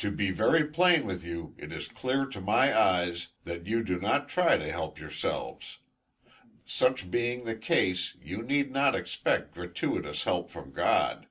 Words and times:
To 0.00 0.10
be 0.10 0.30
very 0.30 0.66
plain 0.66 1.06
with 1.06 1.24
you, 1.24 1.54
it 1.56 1.72
is 1.72 1.88
clear 1.88 2.26
to 2.26 2.42
my 2.42 2.78
eyes, 2.78 3.28
that 3.44 3.66
you 3.66 3.82
do 3.82 3.98
not 3.98 4.28
try 4.28 4.58
to 4.58 4.70
help 4.70 5.00
yourselves; 5.00 5.78
such 6.66 7.10
being 7.10 7.44
the 7.44 7.56
case, 7.56 8.14
you 8.20 8.42
need 8.42 8.70
not 8.70 8.94
expect 8.94 9.54
gratuitous 9.54 10.24
help 10.24 10.50
from 10.50 10.72
God. 10.72 11.26